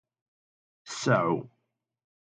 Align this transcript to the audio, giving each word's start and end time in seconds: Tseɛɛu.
Tseɛɛu. 0.87 1.37